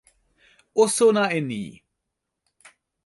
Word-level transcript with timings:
o 0.83 0.85
sona 0.97 1.23
e 1.37 1.39
ni! 1.49 1.63